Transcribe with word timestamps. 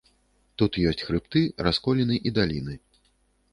Тут 0.61 0.79
ёсць 0.91 1.03
хрыбты, 1.09 1.43
расколіны 1.69 2.19
і 2.29 2.35
даліны. 2.41 2.73